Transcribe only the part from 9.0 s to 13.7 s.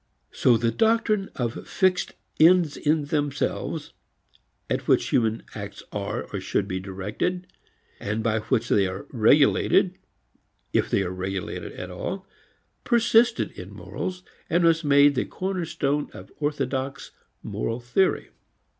regulated if they are regulated at all persisted